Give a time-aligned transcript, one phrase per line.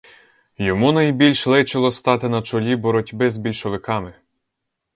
[0.57, 4.13] Йому найбільш личило стати на чолі боротьби з більшовиками.